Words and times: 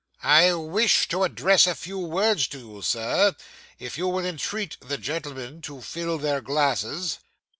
'I 0.23 0.53
wish 0.55 1.07
to 1.09 1.23
address 1.23 1.67
a 1.67 1.75
few 1.75 1.99
words 1.99 2.47
to 2.47 2.57
you, 2.57 2.81
Sir, 2.81 3.35
if 3.77 3.99
you 3.99 4.07
will 4.07 4.25
entreat 4.25 4.75
the 4.79 4.97
gentlemen 4.97 5.61
to 5.61 5.79
fill 5.81 6.17
their 6.17 6.41
glasses. 6.41 7.19